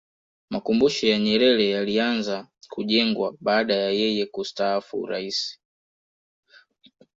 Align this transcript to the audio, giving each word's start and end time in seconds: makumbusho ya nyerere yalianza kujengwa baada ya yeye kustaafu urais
makumbusho 0.53 1.03
ya 1.11 1.17
nyerere 1.23 1.65
yalianza 1.75 2.37
kujengwa 2.71 3.27
baada 3.45 3.73
ya 3.75 3.89
yeye 3.89 4.25
kustaafu 4.33 4.93
urais 5.03 5.59